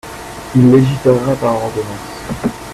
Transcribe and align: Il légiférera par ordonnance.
Il 0.55 0.71
légiférera 0.71 1.35
par 1.35 1.63
ordonnance. 1.63 2.57